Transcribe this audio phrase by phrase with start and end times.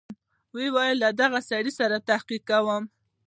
[0.53, 1.71] ويې ويل له دغه سړي
[2.09, 2.83] تحقيق کوم.